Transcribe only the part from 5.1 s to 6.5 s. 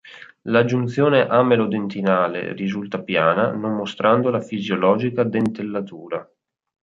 dentellatura.